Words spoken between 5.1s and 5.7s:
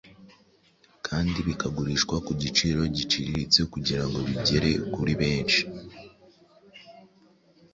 benshi.